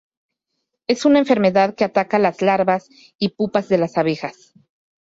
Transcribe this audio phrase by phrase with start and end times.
[0.87, 4.55] Es una enfermedad que ataca las larvas y pupas de las abejas.